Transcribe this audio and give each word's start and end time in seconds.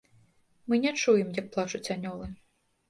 Мы 0.71 0.79
не 0.85 0.95
чуем, 1.03 1.31
як 1.41 1.53
плачуць 1.57 1.87
анёлы. 1.99 2.27